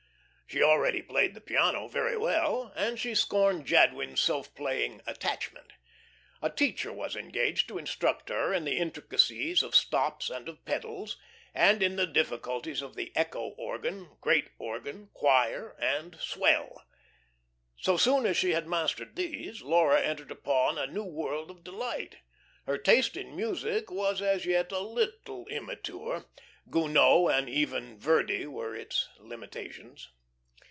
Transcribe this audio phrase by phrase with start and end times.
[0.53, 5.71] She already played the piano very well, and she scorned Jadwin's self playing "attachment."
[6.41, 11.17] A teacher was engaged to instruct her in the intricacies of stops and of pedals,
[11.53, 16.83] and in the difficulties of the "echo" organ, "great" organ, "choir," and "swell."
[17.77, 22.17] So soon as she had mastered these, Laura entered upon a new world of delight.
[22.65, 26.25] Her taste in music was as yet a little immature
[26.69, 30.09] Gounod and even Verdi were its limitations.